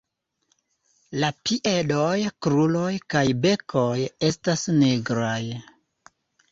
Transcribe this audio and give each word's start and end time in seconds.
La 1.23 1.29
piedoj, 1.49 2.15
kruroj 2.47 2.89
kaj 3.17 3.25
bekoj 3.45 3.95
estas 4.33 4.69
nigraj. 4.83 5.41